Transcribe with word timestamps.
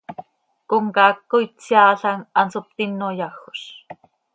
Comcaac 0.69 1.17
coi 1.31 1.45
tseaalam, 1.59 2.19
hanso 2.37 2.59
ptino 2.67 3.07
yajoz. 3.19 3.61